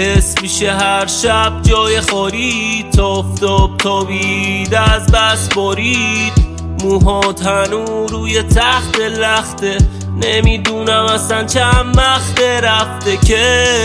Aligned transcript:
حس 0.00 0.42
میشه 0.42 0.72
هر 0.72 1.06
شب 1.06 1.52
جای 1.62 2.00
خوری 2.00 2.84
تفتب 2.92 3.76
توبید 3.78 4.74
از 4.74 5.06
بس 5.06 5.48
برید. 5.48 6.32
موها 6.82 7.32
تنو 7.32 8.06
روی 8.06 8.42
تخت 8.42 9.00
لخته. 9.00 9.78
نمی‌دونم 10.16 11.04
اصلا 11.04 11.44
چند 11.44 11.98
وقته 11.98 12.60
رفته 12.60 13.16
که 13.16 13.76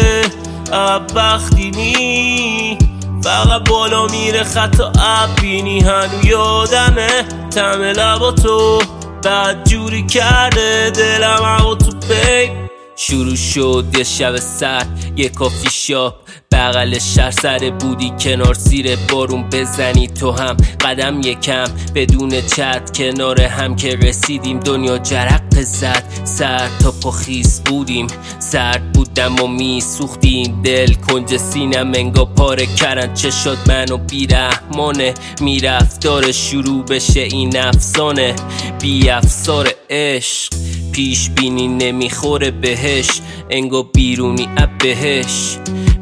اب 0.71 1.11
وقتی 1.15 1.71
نی. 1.71 2.77
فقط 3.23 3.69
بالا 3.69 4.07
میره 4.07 4.43
خطا 4.43 4.87
اب 4.87 5.41
بینی. 5.41 5.79
هنو 5.79 6.25
یادمه 6.25 7.25
تم 7.51 7.81
لبا 7.81 8.31
تو 8.31 8.81
بد 9.23 9.63
جوری 9.63 10.05
کرده 10.05 10.89
دلم 10.89 11.43
هوا 11.43 11.75
تو 11.75 11.91
بیب. 11.91 12.64
شروع 12.95 13.35
شد 13.35 13.85
یه 13.97 14.03
شب 14.03 14.37
سرد 14.37 15.13
یه 15.15 15.29
کافی 15.29 15.69
شاپ. 15.71 16.15
بغل 16.51 16.99
شهر 16.99 17.31
سر 17.31 17.69
بودی 17.79 18.13
کنار 18.19 18.53
زیر 18.53 18.95
بارون 18.95 19.49
بزنی 19.49 20.07
تو 20.07 20.31
هم 20.31 20.57
قدم 20.81 21.21
یکم. 21.21 21.65
بدون 21.95 22.41
چت 22.41 22.97
کنار 22.97 23.41
هم 23.41 23.75
که 23.75 23.95
رسیدیم 23.95 24.59
دنیا 24.59 24.97
جرق 24.97 25.61
زد. 25.61 26.03
سر 26.23 26.69
تا 26.79 26.91
پخیز 26.91 27.61
بودیم 27.65 28.07
سرد 28.39 28.91
بودم 28.91 29.41
و 29.41 29.47
می 29.47 29.81
سوختیم 29.81 30.61
دل 30.61 30.93
کنج 30.93 31.37
سینم 31.37 31.91
انگا 31.95 32.25
پاره 32.25 32.65
کردن. 32.65 33.13
چه 33.13 33.31
شد 33.31 33.57
منو 33.67 33.97
بیرحمانه 33.97 35.13
می‌رفت 35.41 35.99
داره 35.99 36.31
شروع 36.31 36.85
بشه 36.85 37.19
این 37.19 37.57
افسانه. 37.57 38.35
بی 38.81 39.09
افسار 39.09 39.69
عشق. 39.89 40.53
پیش 40.95 41.29
بینی 41.29 41.67
نمی‌خوره 41.67 42.51
بهش. 42.51 43.09
انگا 43.49 43.83
بیرونی 43.83 44.49
اب 44.57 44.77
بهش. 44.77 45.57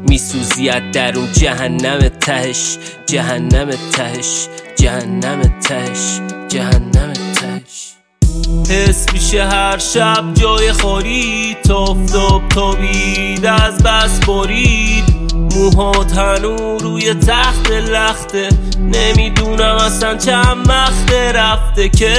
میسوزی 0.08 0.68
از 0.68 0.82
درون 0.92 1.32
جهنم 1.32 2.08
تهش. 2.08 2.76
جهنم 3.06 3.70
تهش. 3.70 4.48
جهنم 4.76 5.40
تهش. 5.42 6.20
جهنم 6.48 7.12
تهش. 7.12 7.92
حس 8.70 9.12
میشه 9.12 9.44
هر 9.44 9.78
شب 9.78 10.24
جای 10.34 10.72
خوری. 10.72 11.56
تفتب 11.64 12.48
توبید 12.48 13.46
از 13.46 13.82
بس 13.82 14.20
برید. 14.20 15.04
موها 15.34 16.04
تنو 16.04 16.78
روی 16.78 17.14
تخت 17.14 17.70
لخته. 17.70 18.48
نمی‌دونم 18.78 19.76
اصلا 19.76 20.16
چند 20.16 20.68
وقته 20.68 21.32
رفته 21.32 21.88
که 21.88 22.14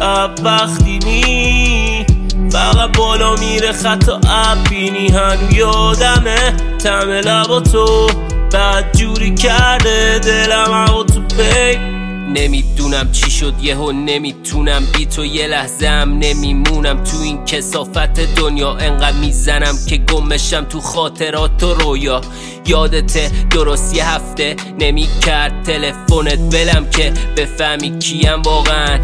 اب 0.00 0.30
وقتی 0.44 0.98
نی 0.98 2.06
فقط 2.52 2.96
بالا 2.96 3.36
میره 3.36 3.72
خطا 3.72 4.20
اب 4.28 4.68
بینی. 4.70 5.08
هنو 5.08 5.52
یادمه 5.52 6.56
تم 6.78 7.10
لبا 7.10 7.60
تو 7.60 8.10
بد 8.52 8.96
جوری 8.96 9.34
کرده. 9.34 10.18
دلم 10.18 10.72
هوا 10.72 11.02
تو 11.02 11.20
بیب 11.20 11.96
نمی‌دونم 12.34 13.12
چی 13.12 13.30
شد 13.30 13.54
یهو 13.62 13.92
نمی‌تونم. 13.92 14.82
بی 14.96 15.06
تو 15.06 15.24
یه 15.24 15.46
لحظه 15.46 15.86
هم 15.88 16.18
نمیمونم. 16.18 17.04
تو 17.04 17.20
این 17.22 17.44
کسافت 17.44 18.34
دنیا 18.34 18.72
انقدر 18.72 19.16
می‌زنم 19.16 19.74
که 19.88 19.96
گمشم 19.96 20.64
تو 20.64 20.80
خاطرات 20.80 21.62
و 21.62 21.74
رویا. 21.74 22.20
یادت 22.66 23.48
درست 23.48 23.96
یه 23.96 24.08
هفته 24.08 24.56
نمی‌کرد 24.80 25.62
تلفنت. 25.62 26.38
بلم 26.38 26.90
که 26.90 27.12
بفهمی 27.36 27.98
کیم 27.98 28.42
واقعا. 28.42 28.98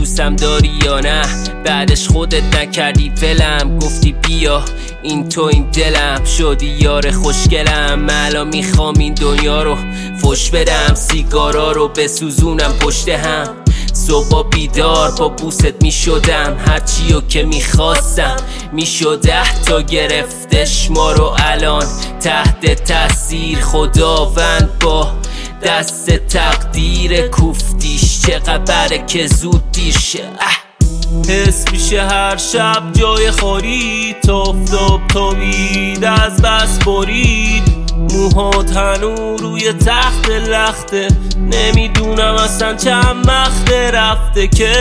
دوستم 0.00 0.36
داری 0.36 0.70
یا 0.84 1.00
نه؟ 1.00 1.22
بعدش 1.64 2.08
خودت 2.08 2.56
نکردی 2.56 3.12
ولم. 3.22 3.78
گفتی 3.78 4.12
بیا 4.12 4.64
این 5.02 5.28
تو 5.28 5.42
این 5.42 5.70
دلم. 5.72 6.24
شدی 6.24 6.66
یار 6.66 7.10
خوشگلم. 7.10 8.06
الان 8.10 8.48
می‌خوام 8.48 8.94
این 8.98 9.14
دنیا 9.14 9.62
رو 9.62 9.76
فش 10.22 10.50
بدم. 10.50 10.94
سیگارا 10.94 11.72
رو 11.72 11.88
بسوزونم 11.88 12.72
پشت 12.80 13.08
هم. 13.08 13.48
صبح 13.92 14.48
بیدار 14.48 15.10
با 15.10 15.28
بوست 15.28 15.82
می‌شدم. 15.82 16.56
هرچی 16.66 17.14
که 17.28 17.42
می‌خواستم 17.42 18.36
می‌شد. 18.72 19.20
ده 19.20 19.62
تا 19.62 19.82
گرفتش 19.82 20.90
ما 20.90 21.12
رو 21.12 21.36
الان 21.38 21.84
تحت 22.20 22.84
تاثیر. 22.84 23.60
خداوند 23.60 24.78
با 24.80 25.12
دست 25.62 26.10
تقدیر 26.10 27.28
کوفتیش 27.28 28.20
چقدر 28.26 28.96
که 28.96 29.26
زود 29.26 29.72
دیر 29.72 29.98
شه 29.98 30.24
حس 31.28 31.72
میشه 31.72 32.02
هر 32.02 32.36
شب 32.36 32.82
جای 32.92 33.30
خوری 33.30 34.16
تفتب 34.22 35.06
توبید 35.08 36.04
از 36.04 36.42
بس 36.42 36.78
برید. 36.78 37.62
موها 37.96 38.50
تنو 38.62 39.36
روی 39.36 39.72
تخت 39.72 40.30
لخته 40.30 41.08
نمی‌دونم 41.36 42.34
اصلا 42.34 42.74
چند 42.74 43.28
وقته 43.28 43.90
رفته 43.90 44.48
که 44.48 44.72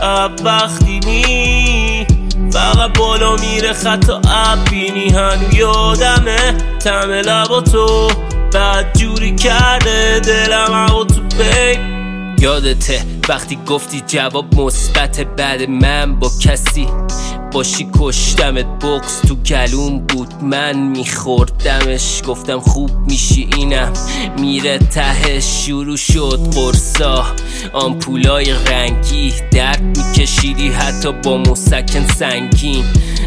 اب 0.00 0.32
وقتی 0.44 1.00
نی. 1.00 2.06
فقط 2.52 2.98
بالا 2.98 3.36
میره 3.36 3.72
خطا 3.72 4.16
اب 4.16 4.70
بینی 4.70 5.08
هنو 5.08 5.54
یادمه 5.54 6.54
تم 6.80 7.10
لبا 7.10 7.60
تو. 7.60 8.08
بد 8.54 8.98
جوری 8.98 9.34
کرده 9.34 10.20
دلم 10.20 10.72
هوا 10.72 11.04
تو 11.04 11.20
بیب 11.20 11.94
یادته 12.42 13.02
وقتی 13.28 13.58
گفتی 13.66 14.00
جواب 14.06 14.60
مثبت 14.60 15.20
بعد 15.20 15.62
من 15.62 16.16
با 16.16 16.30
کسی 16.42 16.88
باشی 17.54 17.88
کشتمت 17.98 18.66
بکس 18.66 19.20
تو 19.28 19.34
گلوم 19.34 19.98
بود. 19.98 20.34
من 20.42 20.78
میخوردمش. 20.78 22.22
گفتم 22.26 22.60
خوب 22.60 22.90
میشی 23.08 23.48
اینم. 23.56 23.92
میره 24.38 24.78
تهش 24.78 25.44
شروع 25.44 25.96
شد 25.96 26.40
قرصا. 26.54 27.24
آمپولای 27.72 28.52
رنگی. 28.52 29.32
درد 29.52 29.82
میکشیدی 29.98 30.68
حتی 30.68 31.12
با 31.12 31.38
مسکن 31.38 32.06
سنگین. 32.06 32.84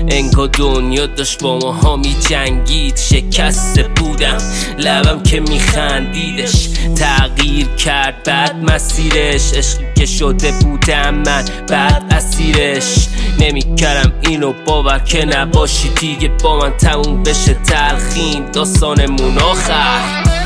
انگا 0.08 0.48
دنیا 0.48 1.06
داشت 1.06 1.44
با 1.44 1.60
ماها 1.60 1.96
می 1.96 2.16
جنگید 2.30 2.98
شکسته 2.98 3.84
بودم. 3.84 4.38
لبم 4.78 5.24
که 5.24 5.40
میخندیدش. 5.40 6.70
تغییر 6.96 7.68
کرد 7.68 8.24
بعد 8.24 8.72
مسیرش. 8.72 9.54
عشقی 9.54 9.86
که 9.96 10.06
شده 10.06 10.52
بودم 10.52 11.16
من 11.16 11.46
بعد 11.70 12.04
اسیرش. 12.12 13.08
نمی‌کردم 13.40 14.17
اینو 14.22 14.54
باور 14.66 15.00
که 15.00 15.26
نباشی 15.26 15.90
دیگه 15.90 16.32
با 16.44 16.60
من 16.60 16.72
تموم 16.72 17.24
بشه 17.24 17.54
تلخین 17.54 18.52
داستانمون 18.52 19.38
آخر. 19.38 20.37